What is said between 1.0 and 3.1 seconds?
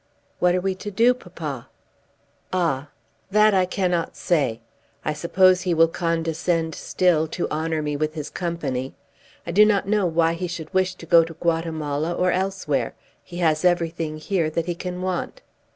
papa?" "Ah;